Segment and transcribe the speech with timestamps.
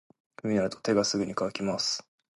[0.35, 2.03] 冬になると手がすぐに乾きます。